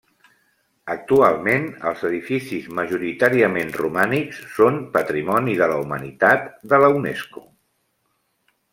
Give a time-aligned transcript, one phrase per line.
[0.93, 7.49] Actualment, els edificis majoritàriament romànics són Patrimoni de la Humanitat de la Unesco.